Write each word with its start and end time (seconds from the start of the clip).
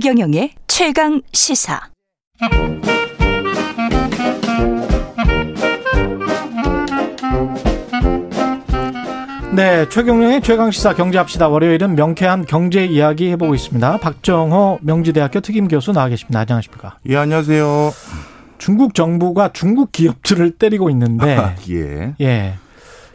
최경영의 0.00 0.52
최강 0.68 1.20
시사. 1.32 1.80
네, 9.56 9.88
최경영의 9.88 10.42
최강 10.42 10.70
시사 10.70 10.94
경제합시다. 10.94 11.48
월요일은 11.48 11.96
명쾌한 11.96 12.46
경제 12.46 12.86
이야기 12.86 13.28
해보고 13.30 13.56
있습니다. 13.56 13.98
박정호 13.98 14.78
명지대학교 14.82 15.40
특임 15.40 15.66
교수 15.66 15.90
나와 15.92 16.08
계십니다. 16.08 16.38
안녕하십니까? 16.38 16.98
예, 17.08 17.16
안녕하세요. 17.16 17.90
중국 18.58 18.94
정부가 18.94 19.52
중국 19.52 19.90
기업들을 19.90 20.52
때리고 20.58 20.90
있는데 20.90 21.56
예. 21.70 22.14
예. 22.20 22.54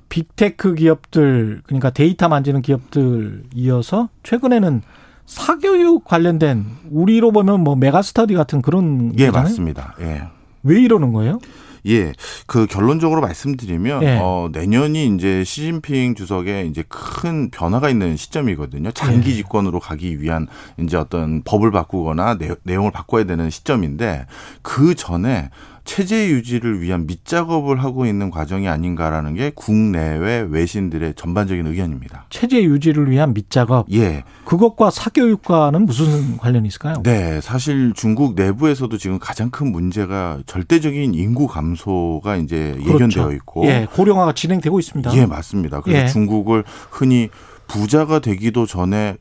빅테크 0.10 0.76
기업들 0.76 1.62
그러니까 1.66 1.92
데이터 1.92 2.28
만지는 2.28 2.62
기업들 2.62 3.44
이어서 3.56 4.10
최근에는 4.24 4.82
사교육 5.26 6.04
관련된 6.04 6.66
우리로 6.92 7.32
보면 7.32 7.62
뭐 7.62 7.76
메가스터디 7.76 8.34
같은 8.34 8.62
그런 8.62 9.14
예, 9.18 9.28
거잖아요. 9.28 9.44
맞습니다. 9.44 9.96
예. 10.02 10.24
왜 10.64 10.80
이러는 10.80 11.14
거예요? 11.14 11.40
예, 11.86 12.14
그 12.48 12.66
결론적으로 12.66 13.20
말씀드리면 13.22 14.04
예. 14.04 14.20
어, 14.22 14.50
내년이 14.52 15.16
이제 15.16 15.44
시진핑 15.44 16.16
주석의 16.16 16.70
이제 16.70 16.84
큰 16.88 17.50
변화가 17.50 17.90
있는 17.90 18.16
시점이거든요. 18.16 18.92
장기 18.92 19.32
예. 19.32 19.36
집권으로 19.36 19.80
가기 19.80 20.22
위한 20.22 20.48
이제 20.80 20.96
어떤 20.96 21.42
법을 21.44 21.72
바꾸거나 21.72 22.38
내, 22.38 22.56
내용을 22.64 22.92
바꿔야 22.92 23.26
되는 23.26 23.50
시점인데 23.50 24.28
그 24.62 24.96
전에 24.96 25.50
체제 25.86 26.30
유지를 26.30 26.82
위한 26.82 27.06
밑작업을 27.08 27.84
하고 27.84 28.06
있는 28.06 28.32
과정이 28.32 28.68
아닌가라는 28.68 29.34
게 29.36 29.52
국내외 29.54 30.46
외신들의 30.50 31.14
전반적인 31.16 31.68
의견입니다. 31.68 32.26
체제 32.30 32.64
유지를 32.64 33.10
위한 33.10 33.34
밑작업. 33.34 33.88
예. 33.92 34.24
그것과 34.46 34.90
사교육과는 34.92 35.86
무슨 35.86 36.38
관련이 36.38 36.68
있을까요? 36.68 36.96
네, 37.04 37.42
사실 37.42 37.94
중국 37.96 38.36
내부에서도 38.36 38.98
지금 38.98 39.20
가장 39.20 39.50
큰 39.50 39.72
문제가 39.72 40.40
절대적인 40.46 41.14
인구 41.14 41.48
감소가 41.48 42.38
이제 42.38 42.76
예견되어 42.80 43.34
있고, 43.34 43.66
예, 43.66 43.88
고령화가 43.94 44.34
진행되고 44.34 44.80
있습니다. 44.80 45.16
예, 45.16 45.26
맞습니다. 45.26 45.82
그래서 45.82 46.04
예. 46.04 46.08
중국을 46.08 46.64
흔히 46.90 47.30
부자가 47.68 48.20
되기도 48.20 48.66
전에 48.66 49.18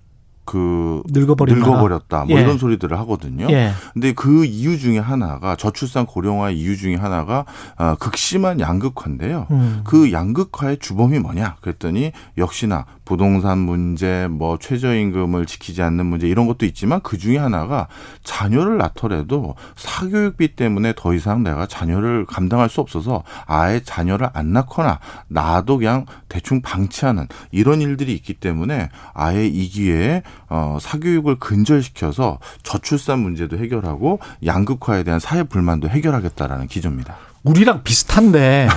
그 0.52 1.02
늙어버린 1.08 1.56
늙어버렸다 1.56 2.26
뭐 2.26 2.36
예. 2.36 2.42
이런 2.42 2.58
소리들을 2.58 2.98
하거든요. 2.98 3.46
예. 3.50 3.72
근데 3.94 4.12
그 4.12 4.44
이유 4.44 4.78
중에 4.78 4.98
하나가 4.98 5.56
저출산 5.56 6.04
고령화 6.04 6.50
이유 6.50 6.76
중에 6.76 6.94
하나가 6.94 7.46
어, 7.78 7.94
극심한 7.98 8.60
양극화인데요. 8.60 9.46
음. 9.50 9.80
그 9.84 10.12
양극화의 10.12 10.76
주범이 10.78 11.20
뭐냐? 11.20 11.56
그랬더니 11.62 12.12
역시나 12.36 12.84
부동산 13.12 13.58
문제, 13.58 14.26
뭐 14.30 14.56
최저임금을 14.56 15.44
지키지 15.44 15.82
않는 15.82 16.06
문제 16.06 16.26
이런 16.26 16.46
것도 16.46 16.64
있지만 16.64 17.02
그 17.02 17.18
중에 17.18 17.36
하나가 17.36 17.86
자녀를 18.24 18.78
낳더라도 18.78 19.54
사교육비 19.76 20.56
때문에 20.56 20.94
더 20.96 21.12
이상 21.12 21.42
내가 21.42 21.66
자녀를 21.66 22.24
감당할 22.24 22.70
수 22.70 22.80
없어서 22.80 23.22
아예 23.44 23.82
자녀를 23.84 24.30
안 24.32 24.54
낳거나 24.54 24.98
나도 25.28 25.76
그냥 25.76 26.06
대충 26.30 26.62
방치하는 26.62 27.26
이런 27.50 27.82
일들이 27.82 28.14
있기 28.14 28.32
때문에 28.32 28.88
아예 29.12 29.46
이 29.46 29.68
기회에 29.68 30.22
어, 30.48 30.78
사교육을 30.80 31.34
근절시켜서 31.38 32.38
저출산 32.62 33.18
문제도 33.18 33.58
해결하고 33.58 34.20
양극화에 34.46 35.02
대한 35.02 35.20
사회 35.20 35.42
불만도 35.42 35.90
해결하겠다라는 35.90 36.66
기조입니다. 36.66 37.31
우리랑 37.44 37.82
비슷한데 37.82 38.68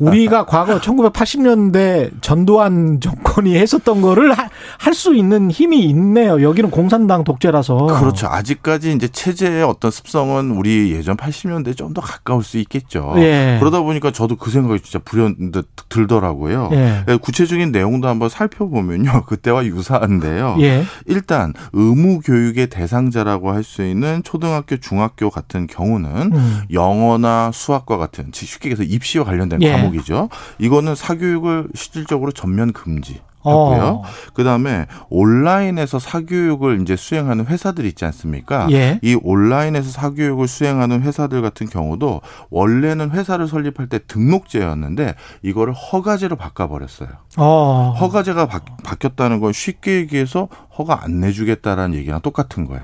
우리가 0.00 0.44
과거 0.46 0.80
1980년대 0.80 2.10
전두환 2.20 3.00
정권이 3.00 3.54
했었던 3.56 4.00
거를 4.02 4.34
할 4.78 4.92
수 4.92 5.14
있는 5.14 5.50
힘이 5.50 5.84
있네요. 5.86 6.42
여기는 6.42 6.70
공산당 6.70 7.24
독재라서. 7.24 7.86
그렇죠. 7.86 8.26
아직까지 8.28 8.92
이제 8.92 9.08
체제의 9.08 9.62
어떤 9.64 9.90
습성은 9.90 10.50
우리 10.50 10.92
예전 10.92 11.16
80년대 11.16 11.76
좀 11.76 11.92
더 11.94 12.00
가까울 12.00 12.42
수 12.42 12.56
있겠죠. 12.58 13.12
예. 13.18 13.56
그러다 13.60 13.80
보니까 13.82 14.10
저도 14.12 14.36
그 14.36 14.50
생각이 14.50 14.80
진짜 14.80 14.98
불현듯 15.04 15.68
들더라고요. 15.90 16.70
예. 16.72 17.04
구체적인 17.20 17.70
내용도 17.70 18.08
한번 18.08 18.28
살펴보면요. 18.30 19.24
그때와 19.28 19.64
유사한데요. 19.66 20.56
예. 20.60 20.84
일단 21.06 21.52
의무 21.74 22.20
교육의 22.20 22.68
대상자라고 22.68 23.50
할 23.52 23.62
수 23.62 23.82
있는 23.84 24.22
초등학교, 24.24 24.76
중학교 24.78 25.28
같은 25.30 25.66
경우는 25.66 26.32
음. 26.34 26.62
영어나 26.72 27.50
수학과 27.52 27.91
같은 27.98 28.30
쉽게 28.32 28.70
얘기해서 28.70 28.82
입시와 28.82 29.24
관련된 29.24 29.62
예. 29.62 29.72
과목이죠. 29.72 30.28
이거는 30.58 30.94
사교육을 30.94 31.68
실질적으로 31.74 32.32
전면 32.32 32.72
금지. 32.72 33.20
어. 33.44 33.72
하고요. 33.72 34.02
그다음에 34.34 34.86
온라인에서 35.08 35.98
사교육을 35.98 36.80
이제 36.80 36.96
수행하는 36.96 37.46
회사들 37.46 37.84
있지 37.86 38.04
않습니까? 38.04 38.68
예. 38.70 39.00
이 39.02 39.18
온라인에서 39.20 39.90
사교육을 39.90 40.46
수행하는 40.48 41.02
회사들 41.02 41.42
같은 41.42 41.68
경우도 41.68 42.20
원래는 42.50 43.10
회사를 43.10 43.48
설립할 43.48 43.88
때 43.88 43.98
등록제였는데 44.06 45.14
이거를 45.42 45.72
허가제로 45.72 46.36
바꿔 46.36 46.68
버렸어요. 46.68 47.08
어. 47.38 47.94
허가제가 47.98 48.46
바, 48.46 48.60
바뀌었다는 48.84 49.40
건 49.40 49.52
쉽게 49.52 49.96
얘기해서 49.96 50.48
허가 50.76 51.02
안 51.02 51.20
내주겠다라는 51.20 51.96
얘기랑 51.96 52.20
똑같은 52.20 52.66
거예요. 52.66 52.82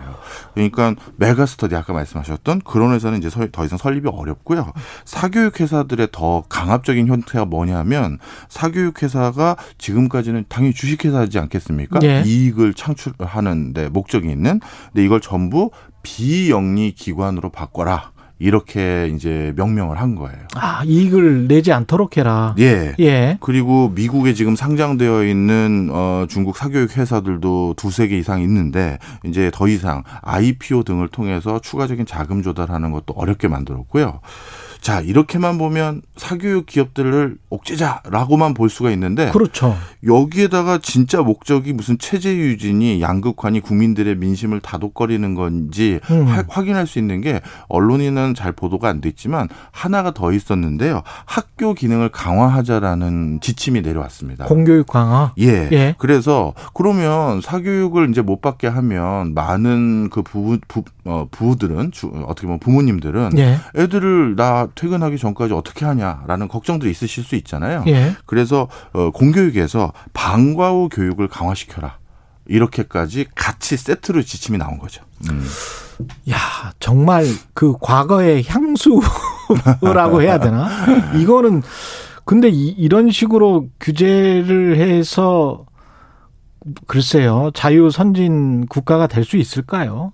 그러니까 0.54 0.94
메가스터디 1.16 1.74
아까 1.76 1.92
말씀하셨던 1.92 2.62
그런 2.64 2.92
회사는 2.94 3.18
이제 3.18 3.28
설- 3.28 3.50
더 3.52 3.64
이상 3.64 3.76
설립이 3.78 4.08
어렵고요. 4.08 4.72
사교육 5.04 5.60
회사들의 5.60 6.08
더 6.12 6.42
강압적인 6.48 7.08
형태가 7.08 7.44
뭐냐면 7.44 8.18
사교육 8.48 9.02
회사가 9.02 9.56
지금까지는 9.76 10.46
당연히 10.48 10.72
주식 10.74 11.04
회사지 11.04 11.38
않겠습니까? 11.38 12.00
예. 12.04 12.22
이익을 12.24 12.72
창출하는데 12.74 13.90
목적이 13.90 14.30
있는. 14.30 14.60
근데 14.92 15.04
이걸 15.04 15.20
전부 15.20 15.70
비영리 16.02 16.92
기관으로 16.92 17.50
바꿔라. 17.50 18.12
이렇게 18.38 19.10
이제 19.14 19.52
명명을 19.56 20.00
한 20.00 20.14
거예요. 20.14 20.38
아, 20.54 20.82
이익을 20.84 21.48
내지 21.48 21.72
않도록 21.72 22.16
해라. 22.16 22.54
예. 22.58 22.94
예. 23.00 23.36
그리고 23.40 23.90
미국에 23.94 24.34
지금 24.34 24.54
상장되어 24.54 25.24
있는 25.24 25.88
어 25.90 26.26
중국 26.28 26.56
사교육 26.56 26.96
회사들도 26.96 27.74
두세 27.76 28.08
개 28.08 28.16
이상 28.16 28.40
있는데 28.42 28.98
이제 29.24 29.50
더 29.52 29.66
이상 29.66 30.04
IPO 30.22 30.84
등을 30.84 31.08
통해서 31.08 31.58
추가적인 31.60 32.06
자금 32.06 32.42
조달하는 32.42 32.92
것도 32.92 33.14
어렵게 33.14 33.48
만들었고요. 33.48 34.20
자, 34.80 35.00
이렇게만 35.00 35.58
보면 35.58 36.02
사교육 36.16 36.66
기업들을 36.66 37.36
옥죄자라고만 37.50 38.54
볼 38.54 38.70
수가 38.70 38.90
있는데 38.92 39.30
그렇죠. 39.32 39.76
여기에다가 40.06 40.78
진짜 40.82 41.20
목적이 41.20 41.72
무슨 41.72 41.98
체제 41.98 42.34
유진이 42.36 43.00
양극화니 43.02 43.60
국민들의 43.60 44.16
민심을 44.16 44.60
다독거리는 44.60 45.34
건지 45.34 46.00
음. 46.10 46.26
하- 46.26 46.44
확인할 46.48 46.86
수 46.86 46.98
있는 46.98 47.20
게 47.20 47.40
언론에는 47.68 48.34
잘 48.34 48.52
보도가 48.52 48.88
안 48.88 49.00
됐지만 49.00 49.48
하나가 49.72 50.12
더 50.12 50.32
있었는데요. 50.32 51.02
학교 51.26 51.74
기능을 51.74 52.08
강화하자라는 52.10 53.40
지침이 53.40 53.82
내려왔습니다. 53.82 54.46
공교육 54.46 54.86
강화. 54.86 55.32
예. 55.38 55.68
예. 55.72 55.94
그래서 55.98 56.54
그러면 56.74 57.40
사교육을 57.40 58.10
이제 58.10 58.22
못 58.22 58.40
받게 58.40 58.66
하면 58.68 59.34
많은 59.34 60.10
그 60.10 60.22
부부 60.22 60.58
부, 60.68 60.82
어, 61.04 61.26
부들은 61.30 61.90
주, 61.92 62.08
어떻게 62.26 62.46
보면 62.46 62.58
부모님들은 62.60 63.38
예. 63.38 63.58
애들을 63.76 64.36
나 64.36 64.67
퇴근하기 64.74 65.18
전까지 65.18 65.54
어떻게 65.54 65.84
하냐라는 65.84 66.48
걱정들이 66.48 66.90
있으실 66.90 67.24
수 67.24 67.34
있잖아요. 67.36 67.84
예. 67.86 68.14
그래서 68.26 68.68
어, 68.92 69.10
공교육에서 69.10 69.92
방과 70.12 70.70
후 70.70 70.88
교육을 70.90 71.28
강화시켜라. 71.28 71.98
이렇게까지 72.46 73.26
같이 73.34 73.76
세트로 73.76 74.22
지침이 74.22 74.56
나온 74.58 74.78
거죠. 74.78 75.02
음. 75.30 75.44
야, 76.30 76.36
정말 76.80 77.26
그 77.52 77.74
과거의 77.80 78.44
향수라고 78.44 80.22
해야 80.22 80.38
되나? 80.38 80.68
이거는 81.20 81.62
근데 82.24 82.48
이, 82.48 82.68
이런 82.68 83.10
식으로 83.10 83.68
규제를 83.80 84.76
해서 84.78 85.66
글쎄요. 86.86 87.50
자유 87.54 87.90
선진 87.90 88.66
국가가 88.66 89.06
될 89.06 89.24
수 89.24 89.36
있을까요? 89.36 90.12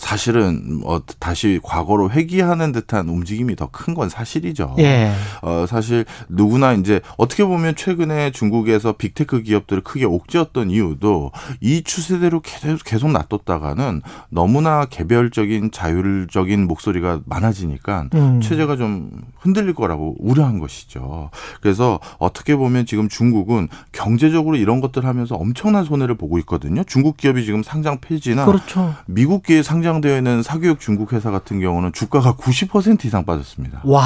사실은 0.00 0.80
어, 0.84 1.00
다시 1.18 1.60
과거로 1.62 2.10
회귀하는 2.10 2.72
듯한 2.72 3.08
움직임이 3.08 3.54
더 3.54 3.68
큰 3.70 3.94
건 3.94 4.08
사실이죠. 4.08 4.76
예. 4.78 5.12
어, 5.42 5.66
사실 5.68 6.04
누구나 6.28 6.72
이제 6.72 7.00
어떻게 7.18 7.44
보면 7.44 7.76
최근에 7.76 8.30
중국에서 8.32 8.92
빅테크 8.92 9.42
기업들을 9.42 9.82
크게 9.82 10.06
옥죄었던 10.06 10.70
이유도 10.70 11.32
이 11.60 11.82
추세대로 11.82 12.40
계속, 12.40 12.78
계속 12.84 13.10
놔뒀다가는 13.10 14.00
너무나 14.30 14.86
개별적인 14.86 15.70
자율적인 15.72 16.66
목소리가 16.66 17.20
많아지니까 17.26 18.08
음. 18.14 18.40
체제가 18.40 18.76
좀 18.76 19.10
흔들릴 19.38 19.74
거라고 19.74 20.16
우려한 20.18 20.58
것이죠. 20.58 21.30
그래서 21.60 22.00
어떻게 22.18 22.56
보면 22.56 22.86
지금 22.86 23.08
중국은 23.08 23.68
경제적으로 23.92 24.56
이런 24.56 24.80
것들 24.80 25.04
하면서 25.04 25.34
엄청난 25.34 25.84
손해를 25.84 26.14
보고 26.16 26.38
있거든요. 26.38 26.84
중국 26.84 27.16
기업이 27.16 27.44
지금 27.44 27.62
상장 27.62 27.98
폐지나 28.00 28.46
그렇죠. 28.46 28.94
미국 29.06 29.42
기업 29.42 29.64
상장 29.64 29.89
상장되어 29.90 30.18
있는 30.18 30.42
사교육 30.42 30.78
중국 30.78 31.12
회사 31.12 31.30
같은 31.30 31.60
경우는 31.60 31.92
주가가 31.92 32.34
90% 32.34 33.04
이상 33.04 33.24
빠졌습니다. 33.24 33.80
와, 33.84 34.04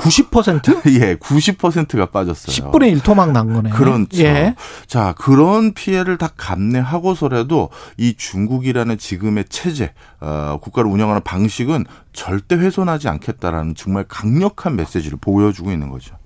90%? 0.00 0.90
예, 1.00 1.14
90%가 1.16 2.06
빠졌어요. 2.06 2.70
10분의 2.70 2.90
1 2.90 3.00
토막 3.00 3.30
난 3.30 3.52
거네. 3.52 3.70
그렇죠. 3.70 4.18
예. 4.18 4.56
자, 4.86 5.14
그런 5.16 5.72
피해를 5.72 6.18
다 6.18 6.28
감내하고서라도 6.36 7.70
이 7.96 8.14
중국이라는 8.16 8.98
지금의 8.98 9.44
체제, 9.48 9.92
어, 10.20 10.58
국가를 10.60 10.90
운영하는 10.90 11.22
방식은 11.22 11.84
절대 12.12 12.56
훼손하지 12.56 13.08
않겠다라는 13.08 13.74
정말 13.76 14.04
강력한 14.08 14.74
메시지를 14.74 15.18
보여주고 15.20 15.70
있는 15.70 15.90
거죠. 15.90 16.16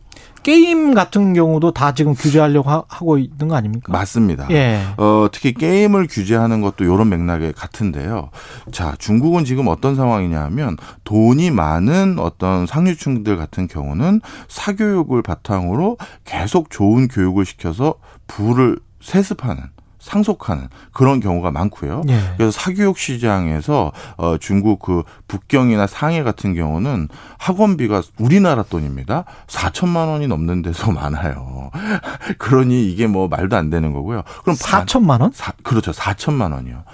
게임 0.45 0.95
같은 0.95 1.33
경우도 1.33 1.73
다 1.73 1.93
지금 1.93 2.15
규제하려고 2.15 2.71
하, 2.71 2.83
고 2.83 3.19
있는 3.19 3.49
거 3.49 3.57
아닙니까? 3.57 3.91
맞습니다. 3.91 4.47
예. 4.51 4.81
어, 4.99 5.27
특히 5.33 5.53
게임을 5.53 6.07
규제하는 6.09 6.61
것도 6.61 6.85
이런 6.85 7.09
맥락에 7.09 7.53
같은데요. 7.53 8.31
자, 8.71 8.95
중국은 8.99 9.45
지금 9.45 9.67
어떤 9.69 9.97
상황이냐면 9.97 10.77
돈이 11.03 11.51
많은 11.51 12.19
어떤 12.19 12.67
상류층들 12.67 13.37
같은 13.37 13.67
경우는 13.67 14.21
사교육을 14.49 15.23
바탕으로 15.23 15.97
계속 16.25 16.71
좋은 16.71 17.09
교육을 17.09 17.45
시켜서 17.47 17.95
부를 18.27 18.79
세습하는 19.01 19.74
상속하는 20.05 20.69
그런 20.93 21.21
경우가 21.21 21.51
많고요. 21.51 22.03
예. 22.09 22.21
그래서 22.37 22.51
사교육 22.53 22.99
시장에서 22.99 23.93
어 24.17 24.37
중국 24.39 24.81
그 24.81 25.03
북경이나 25.29 25.87
상해 25.87 26.23
같은 26.23 26.55
경우는 26.55 27.09
학원비가 27.39 28.03
우리나라 28.19 28.63
돈입니다. 28.63 29.25
4천만 29.47 30.09
원이 30.09 30.29
넘는 30.29 30.63
데서 30.63 30.91
많아요. 30.93 31.71
그러니 32.39 32.91
이게 32.91 33.07
뭐 33.07 33.29
말도 33.29 33.57
안 33.57 33.71
되는 33.71 33.93
거고요. 33.93 34.23
그럼 34.43 34.57
4천만 34.57 35.21
원? 35.23 35.33
사, 35.33 35.53
그렇죠. 35.63 35.93
4천만 35.93 36.53
원이요. 36.53 36.77
야, 36.77 36.85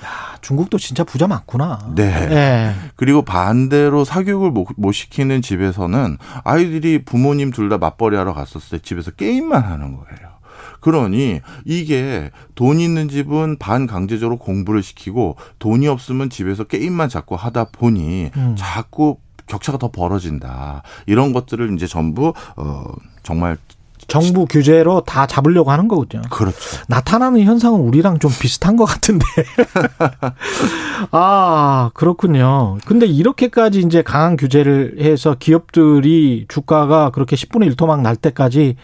중국도 0.40 0.78
진짜 0.78 1.02
부자 1.04 1.26
많구나. 1.26 1.92
네. 1.94 2.04
예. 2.30 2.74
그리고 2.96 3.22
반대로 3.22 4.04
사교육을 4.04 4.50
못, 4.50 4.68
못 4.76 4.92
시키는 4.92 5.42
집에서는 5.42 6.16
아이들이 6.44 7.04
부모님 7.04 7.50
둘 7.50 7.70
다 7.70 7.78
맞벌이 7.78 8.16
하러 8.16 8.32
갔었을 8.34 8.78
때 8.78 8.82
집에서 8.84 9.12
게임만 9.12 9.62
하는 9.62 9.96
거예요. 9.96 10.29
그러니 10.80 11.40
이게 11.64 12.30
돈 12.54 12.80
있는 12.80 13.08
집은 13.08 13.58
반강제적으로 13.58 14.38
공부를 14.38 14.82
시키고 14.82 15.36
돈이 15.58 15.88
없으면 15.88 16.30
집에서 16.30 16.64
게임만 16.64 17.08
자꾸 17.08 17.34
하다 17.34 17.66
보니 17.72 18.30
음. 18.36 18.54
자꾸 18.58 19.18
격차가 19.46 19.78
더 19.78 19.90
벌어진다. 19.90 20.82
이런 21.06 21.32
것들을 21.32 21.74
이제 21.74 21.86
전부 21.86 22.32
어 22.56 22.84
정말 23.22 23.58
정부 24.10 24.44
규제로 24.44 25.02
다 25.02 25.26
잡으려고 25.26 25.70
하는 25.70 25.86
거거든요. 25.86 26.22
그렇죠. 26.30 26.58
나타나는 26.88 27.42
현상은 27.42 27.80
우리랑 27.80 28.18
좀 28.18 28.30
비슷한 28.40 28.76
것 28.76 28.84
같은데. 28.84 29.24
아, 31.12 31.90
그렇군요. 31.94 32.78
근데 32.84 33.06
이렇게까지 33.06 33.80
이제 33.80 34.02
강한 34.02 34.36
규제를 34.36 34.96
해서 35.00 35.36
기업들이 35.38 36.46
주가가 36.48 37.10
그렇게 37.10 37.36
10분의 37.36 37.66
1 37.66 37.76
토막 37.76 38.02
날 38.02 38.16
때까지 38.16 38.76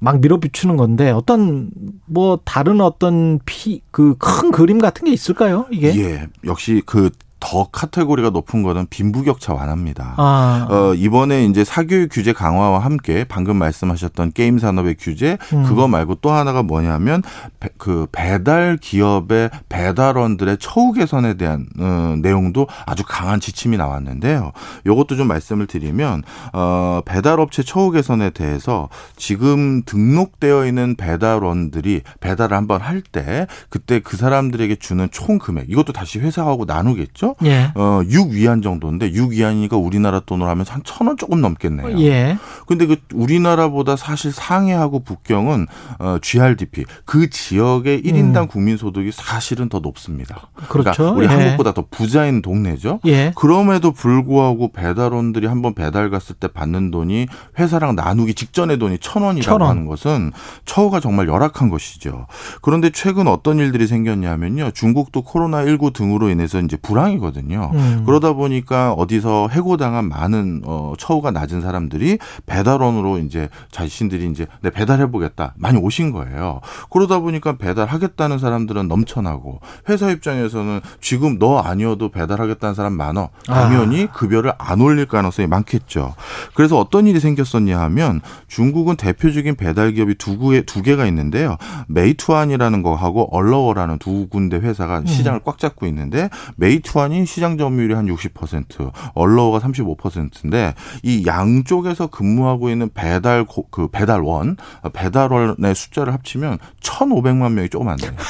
막 0.00 0.20
밀어붙이는 0.20 0.76
건데 0.76 1.10
어떤 1.10 1.70
뭐 2.06 2.38
다른 2.44 2.80
어떤 2.80 3.40
피 3.44 3.82
그 3.90 4.14
큰 4.18 4.50
그림 4.52 4.78
같은 4.78 5.04
게 5.06 5.12
있을까요? 5.12 5.66
이게? 5.70 5.88
예. 6.00 6.26
역시 6.44 6.82
그 6.86 7.10
더 7.40 7.68
카테고리가 7.70 8.30
높은 8.30 8.62
거는 8.62 8.86
빈부격차 8.90 9.54
완화입니다. 9.54 10.14
아, 10.16 10.66
어, 10.70 10.94
이번에 10.94 11.44
이제 11.46 11.64
사교육 11.64 12.10
규제 12.12 12.32
강화와 12.32 12.80
함께 12.80 13.24
방금 13.28 13.56
말씀하셨던 13.56 14.32
게임 14.32 14.58
산업의 14.58 14.96
규제 14.98 15.38
음. 15.52 15.64
그거 15.64 15.88
말고 15.88 16.16
또 16.16 16.30
하나가 16.30 16.62
뭐냐면 16.62 17.22
배, 17.60 17.68
그 17.78 18.06
배달 18.12 18.76
기업의 18.80 19.50
배달원들의 19.68 20.58
처우 20.60 20.92
개선에 20.92 21.34
대한 21.34 21.66
어, 21.78 22.14
내용도 22.20 22.66
아주 22.86 23.02
강한 23.06 23.40
지침이 23.40 23.76
나왔는데요. 23.76 24.52
요것도 24.86 25.16
좀 25.16 25.28
말씀을 25.28 25.66
드리면 25.66 26.22
어, 26.52 27.00
배달업체 27.04 27.62
처우 27.62 27.90
개선에 27.90 28.30
대해서 28.30 28.88
지금 29.16 29.82
등록되어 29.84 30.66
있는 30.66 30.94
배달원들이 30.96 32.02
배달을 32.20 32.56
한번 32.56 32.80
할 32.80 32.98
때 33.12 33.46
그때 33.70 34.00
그 34.00 34.16
사람들에게 34.16 34.76
주는 34.76 35.08
총 35.12 35.38
금액 35.38 35.70
이것도 35.70 35.92
다시 35.92 36.18
회사하고 36.18 36.64
나누겠죠. 36.66 37.27
예. 37.44 37.70
어, 37.74 38.00
6위안 38.04 38.62
정도인데 38.62 39.10
6위안이니까 39.12 39.82
우리나라 39.82 40.20
돈으로 40.20 40.48
하면 40.50 40.64
한 40.68 40.82
천 40.84 41.06
원 41.06 41.16
조금 41.16 41.40
넘겠네요. 41.40 41.98
예. 42.00 42.38
근데 42.66 42.86
그 42.86 42.96
우리나라보다 43.14 43.96
사실 43.96 44.32
상해하고 44.32 45.00
북경은 45.00 45.66
어, 45.98 46.18
GRDP 46.22 46.84
그 47.04 47.28
지역의 47.30 48.02
1인당 48.02 48.48
국민 48.48 48.76
소득이 48.76 49.10
사실은 49.12 49.68
더 49.68 49.78
높습니다. 49.80 50.48
음. 50.58 50.64
그렇죠. 50.68 51.02
러니까 51.02 51.16
우리 51.16 51.24
예. 51.26 51.28
한국보다 51.30 51.72
더 51.74 51.84
부자인 51.90 52.42
동네죠. 52.42 53.00
예. 53.06 53.32
그럼에도 53.36 53.92
불구하고 53.92 54.72
배달원들이 54.72 55.46
한번 55.46 55.74
배달 55.74 56.10
갔을 56.10 56.34
때 56.34 56.48
받는 56.48 56.90
돈이 56.90 57.26
회사랑 57.58 57.94
나누기 57.96 58.34
직전의 58.34 58.78
돈이 58.78 58.98
천 58.98 59.22
원이라고 59.22 59.44
천 59.44 59.60
원. 59.60 59.70
하는 59.70 59.86
것은 59.86 60.32
처우가 60.64 61.00
정말 61.00 61.28
열악한 61.28 61.68
것이죠. 61.70 62.26
그런데 62.62 62.90
최근 62.90 63.28
어떤 63.28 63.58
일들이 63.58 63.86
생겼냐면요. 63.86 64.70
중국도 64.72 65.22
코로나 65.22 65.64
19 65.66 65.92
등으로 65.92 66.28
인해서 66.30 66.60
이제 66.60 66.76
불황이 66.76 67.17
거든요. 67.18 67.70
음. 67.74 68.02
그러다 68.06 68.32
보니까 68.32 68.92
어디서 68.92 69.48
해고당한 69.50 70.08
많은 70.08 70.62
어, 70.64 70.94
처우가 70.98 71.30
낮은 71.30 71.60
사람들이 71.60 72.18
배달원으로 72.46 73.18
이제 73.18 73.48
자신들이 73.70 74.30
이제 74.30 74.46
내 74.60 74.70
배달해 74.70 75.10
보겠다 75.10 75.54
많이 75.56 75.78
오신 75.78 76.12
거예요. 76.12 76.60
그러다 76.90 77.20
보니까 77.20 77.56
배달하겠다는 77.56 78.38
사람들은 78.38 78.88
넘쳐나고 78.88 79.60
회사 79.88 80.10
입장에서는 80.10 80.80
지금 81.00 81.38
너 81.38 81.58
아니어도 81.58 82.10
배달하겠다는 82.10 82.74
사람 82.74 82.94
많어. 82.94 83.30
당연히 83.46 84.06
급여를 84.06 84.52
안 84.58 84.80
올릴 84.80 85.06
가능성이 85.06 85.48
많겠죠. 85.48 86.14
그래서 86.54 86.78
어떤 86.78 87.06
일이 87.06 87.20
생겼었냐 87.20 87.78
하면 87.80 88.20
중국은 88.48 88.96
대표적인 88.96 89.56
배달 89.56 89.92
기업이 89.92 90.14
두, 90.16 90.38
개, 90.38 90.62
두 90.62 90.82
개가 90.82 91.06
있는데요. 91.06 91.56
메이투안이라는 91.88 92.82
거하고 92.82 93.28
얼러워라는 93.34 93.98
두 93.98 94.28
군데 94.28 94.58
회사가 94.58 95.02
시장을 95.04 95.40
꽉 95.44 95.58
잡고 95.58 95.86
있는데 95.86 96.28
메이투안 96.56 97.07
이 97.12 97.24
시장 97.26 97.56
점유율이 97.58 97.94
한 97.94 98.06
60%, 98.06 98.90
얼러워가 99.14 99.58
35%인데 99.60 100.74
이 101.02 101.24
양쪽에서 101.26 102.06
근무하고 102.08 102.70
있는 102.70 102.90
배달 102.94 103.44
고- 103.44 103.66
그 103.70 103.88
배달원 103.88 104.56
배달원의 104.92 105.74
숫자를 105.74 106.12
합치면 106.12 106.58
1,500만 106.82 107.52
명이 107.52 107.68
조금 107.68 107.88
안 107.88 107.96
돼요. 107.96 108.12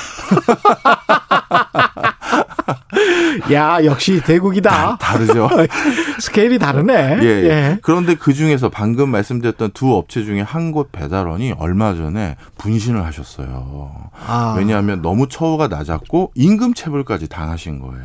야, 3.53 3.83
역시 3.85 4.21
대국이다. 4.25 4.97
다 4.99 5.17
르죠. 5.19 5.49
스케일이 6.21 6.59
다르네. 6.59 7.19
예, 7.23 7.27
예. 7.27 7.79
그런데 7.83 8.15
그 8.15 8.35
중에서 8.35 8.69
방금 8.69 9.09
말씀드렸던 9.11 9.71
두 9.73 9.95
업체 9.95 10.25
중에 10.25 10.41
한 10.43 10.69
곳 10.69 10.93
배달원이 10.93 11.55
얼마 11.59 11.95
전에 11.95 12.37
분신을 12.59 13.03
하셨어요. 13.07 14.11
아. 14.27 14.55
왜냐하면 14.59 15.01
너무 15.01 15.27
처우가 15.29 15.69
낮았고 15.69 16.33
임금 16.35 16.75
체불까지 16.75 17.29
당하신 17.29 17.81
거예요. 17.81 18.05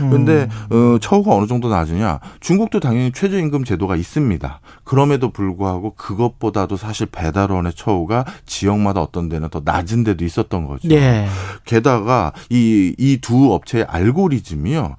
음. 0.00 0.10
근데 0.10 0.48
어, 0.70 0.98
처우가 1.00 1.34
어느 1.34 1.46
정도 1.46 1.68
낮으냐? 1.68 2.20
중국도 2.40 2.80
당연히 2.80 3.12
최저임금 3.12 3.64
제도가 3.64 3.96
있습니다. 3.96 4.60
그럼에도 4.84 5.30
불구하고 5.30 5.94
그것보다도 5.96 6.76
사실 6.76 7.06
배달원의 7.06 7.72
처우가 7.74 8.24
지역마다 8.46 9.00
어떤 9.02 9.28
데는 9.28 9.48
더 9.50 9.60
낮은 9.64 10.04
데도 10.04 10.24
있었던 10.24 10.66
거죠. 10.66 10.88
예. 10.90 11.26
게다가 11.64 12.32
이 12.50 12.94
이 12.98 13.18
두 13.20 13.52
업체의 13.52 13.84
알고리즘이요 13.88 14.96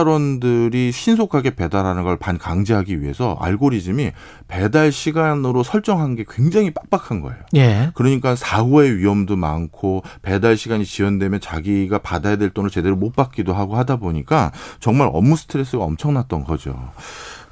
배달원들이 0.00 0.92
신속하게 0.92 1.50
배달하는 1.50 2.02
걸 2.04 2.16
반강제하기 2.18 3.02
위해서 3.02 3.36
알고리즘이 3.40 4.12
배달 4.48 4.90
시간으로 4.90 5.62
설정한 5.62 6.16
게 6.16 6.24
굉장히 6.28 6.70
빡빡한 6.72 7.20
거예요. 7.20 7.38
예. 7.56 7.90
그러니까 7.94 8.34
사고의 8.34 8.96
위험도 8.98 9.36
많고 9.36 10.02
배달 10.22 10.56
시간이 10.56 10.84
지연되면 10.84 11.40
자기가 11.40 11.98
받아야 11.98 12.36
될 12.36 12.50
돈을 12.50 12.70
제대로 12.70 12.96
못 12.96 13.14
받기도 13.14 13.52
하고 13.54 13.76
하다 13.76 13.96
보니 13.96 14.09
까 14.26 14.52
정말 14.80 15.08
업무 15.12 15.36
스트레스가 15.36 15.84
엄청났던 15.84 16.44
거죠. 16.44 16.90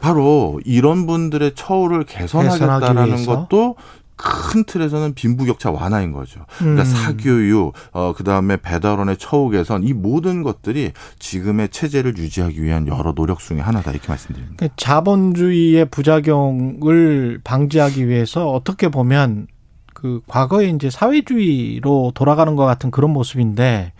바로 0.01 0.61
이런 0.65 1.07
분들의 1.07 1.53
처우를 1.55 2.05
개선하겠다라는? 2.05 3.27
것도 3.27 3.77
큰 4.19 4.65
틀에서는 4.65 5.15
빈부격차 5.15 5.71
완화인 5.71 6.13
거죠. 6.13 6.45
그러니까 6.59 6.83
음. 6.83 6.85
사교육, 6.85 7.73
어, 7.93 8.13
그 8.17 8.25
다음에 8.25 8.57
배달원의 8.57 9.17
처우 9.17 9.49
개선, 9.49 9.85
이 9.85 9.93
모든 9.93 10.43
것들이 10.43 10.91
지금의 11.21 11.69
체제를 11.69 12.19
유지하기 12.19 12.61
위한 12.63 12.89
여러 12.89 13.15
노력 13.15 13.39
중에 13.39 13.61
하나다 13.61 13.93
이렇게 13.93 14.09
말씀드립니다. 14.09 14.57
그 14.59 14.69
자본주의의 14.77 15.87
부작용을 15.87 17.41
방지하기 17.45 18.09
위해서 18.09 18.51
어떻게 18.51 18.89
보면 18.89 19.47
그 19.95 20.21
과거에 20.27 20.69
이제 20.69 20.91
사회주의로 20.91 22.13
돌아가는 22.15 22.55
것 22.57 22.65
같은 22.65 22.91
그런 22.91 23.13
모습인데 23.13 23.93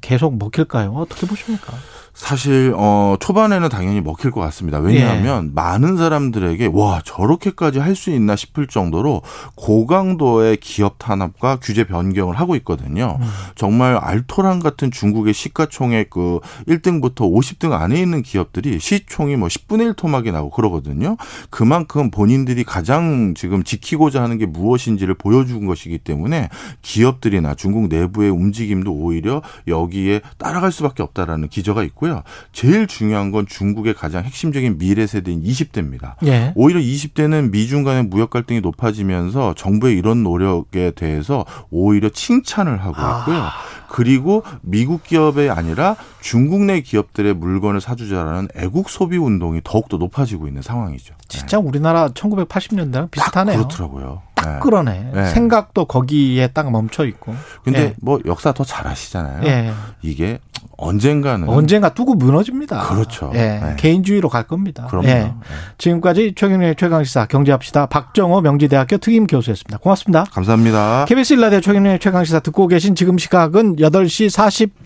계속 0.00 0.38
먹힐까요? 0.38 0.92
어떻게 0.92 1.26
보십니까? 1.26 1.72
사실 2.16 2.72
어 2.74 3.16
초반에는 3.20 3.68
당연히 3.68 4.00
먹힐 4.00 4.30
것 4.30 4.40
같습니다. 4.40 4.78
왜냐하면 4.78 5.48
예. 5.48 5.50
많은 5.54 5.98
사람들에게 5.98 6.70
와 6.72 7.02
저렇게까지 7.04 7.78
할 7.78 7.96
수 7.96 8.10
있나 8.10 8.36
싶을 8.36 8.66
정도로 8.66 9.22
고강도의 9.54 10.58
기업 10.58 10.98
탄압과 10.98 11.58
규제 11.62 11.84
변경을 11.84 12.38
하고 12.38 12.54
있거든요. 12.56 13.18
음. 13.20 13.26
정말 13.54 13.96
알토란 13.96 14.60
같은 14.60 14.90
중국의 14.90 15.32
시가총액 15.34 16.10
그 16.10 16.40
1등부터 16.68 17.20
50등 17.20 17.72
안에 17.72 17.98
있는 18.00 18.22
기업들이 18.22 18.78
시총이 18.78 19.36
뭐 19.36 19.48
10분의 19.48 19.86
1 19.86 19.94
토막이 19.94 20.30
나고 20.30 20.50
그러거든요. 20.50 21.16
그만큼 21.50 22.10
본인들이 22.10 22.64
가장 22.64 23.34
지금 23.34 23.62
지키고자 23.62 24.22
하는 24.22 24.36
게 24.36 24.44
무엇인지를 24.46 25.14
보여준 25.14 25.66
것이기 25.66 25.98
때문에 25.98 26.50
기업들이나 26.82 27.54
중국 27.54 27.88
내부의 27.88 28.30
움직임도 28.30 28.92
오히려 28.92 29.42
여기에 29.82 30.20
따라갈 30.38 30.72
수밖에 30.72 31.02
없다라는 31.02 31.48
기저가 31.48 31.82
있고요. 31.84 32.22
제일 32.52 32.86
중요한 32.86 33.30
건 33.30 33.46
중국의 33.46 33.94
가장 33.94 34.24
핵심적인 34.24 34.78
미래 34.78 35.06
세대인 35.06 35.42
20대입니다. 35.42 36.14
예. 36.26 36.52
오히려 36.54 36.80
20대는 36.80 37.50
미중 37.50 37.84
간의 37.84 38.04
무역 38.04 38.30
갈등이 38.30 38.60
높아지면서 38.60 39.54
정부의 39.54 39.96
이런 39.96 40.22
노력에 40.22 40.92
대해서 40.92 41.44
오히려 41.70 42.08
칭찬을 42.08 42.78
하고 42.78 42.96
아. 42.96 43.20
있고요. 43.20 43.38
아. 43.38 43.52
그리고 43.88 44.42
미국 44.62 45.04
기업이 45.04 45.48
아니라 45.48 45.96
중국 46.20 46.62
내 46.62 46.80
기업들의 46.80 47.34
물건을 47.34 47.80
사주자라는 47.80 48.48
애국 48.56 48.90
소비 48.90 49.16
운동이 49.16 49.60
더욱더 49.62 49.96
높아지고 49.96 50.48
있는 50.48 50.62
상황이죠. 50.62 51.14
진짜 51.28 51.58
네. 51.58 51.66
우리나라 51.66 52.08
1980년대랑 52.08 53.10
비슷하네요. 53.10 53.58
그렇더라고요. 53.58 54.22
딱 54.36 54.52
네. 54.54 54.58
그러네. 54.60 55.10
네. 55.12 55.26
생각도 55.30 55.86
거기에 55.86 56.48
딱 56.48 56.70
멈춰 56.70 57.04
있고. 57.06 57.34
근데 57.64 57.80
예. 57.80 57.94
뭐 58.00 58.20
역사 58.26 58.52
더잘 58.52 58.86
아시잖아요. 58.86 59.44
예. 59.46 59.72
이게 60.02 60.38
언젠가는 60.76 61.48
언젠가 61.48 61.94
뚜고 61.94 62.14
무너집니다. 62.14 62.82
그렇죠. 62.82 63.32
예. 63.34 63.38
네. 63.38 63.76
개인주의로 63.78 64.28
갈 64.28 64.44
겁니다. 64.44 64.86
그럼요. 64.88 65.08
예. 65.08 65.14
네. 65.14 65.34
지금까지 65.78 66.34
최경련의 66.36 66.76
최강시사 66.76 67.26
경제합시다 67.26 67.86
박정호 67.86 68.42
명지대학교 68.42 68.98
특임 68.98 69.26
교수였습니다. 69.26 69.78
고맙습니다. 69.78 70.24
감사합니다. 70.30 71.06
KBS 71.08 71.34
일라디오 71.34 71.60
최경련의 71.60 71.98
최강시사 71.98 72.40
듣고 72.40 72.68
계신 72.68 72.94
지금 72.94 73.18
시각은 73.18 73.76
8시 73.76 74.30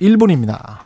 41분입니다. 0.00 0.80